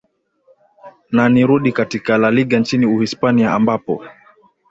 [1.11, 4.05] na ni rudi katika laliga nchini uhispania ambapo